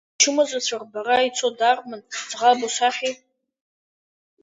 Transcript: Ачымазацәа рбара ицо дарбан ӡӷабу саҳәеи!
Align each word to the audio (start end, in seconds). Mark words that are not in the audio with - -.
Ачымазацәа 0.15 0.77
рбара 0.81 1.27
ицо 1.27 1.49
дарбан 1.57 2.01
ӡӷабу 2.29 2.69
саҳәеи! 2.75 3.15